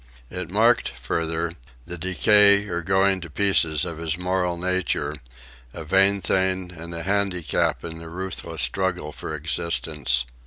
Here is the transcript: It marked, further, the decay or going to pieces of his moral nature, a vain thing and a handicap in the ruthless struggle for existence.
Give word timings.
It 0.31 0.49
marked, 0.49 0.89
further, 0.89 1.51
the 1.85 1.95
decay 1.95 2.67
or 2.67 2.81
going 2.81 3.21
to 3.21 3.29
pieces 3.29 3.85
of 3.85 3.99
his 3.99 4.17
moral 4.17 4.57
nature, 4.57 5.15
a 5.75 5.83
vain 5.85 6.21
thing 6.21 6.71
and 6.71 6.91
a 6.95 7.03
handicap 7.03 7.85
in 7.85 7.99
the 7.99 8.09
ruthless 8.09 8.63
struggle 8.63 9.11
for 9.11 9.35
existence. 9.35 10.25